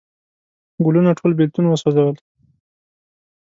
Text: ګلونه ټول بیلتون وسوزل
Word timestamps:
ګلونه 0.85 1.11
ټول 1.19 1.31
بیلتون 1.39 1.65
وسوزل 1.67 2.07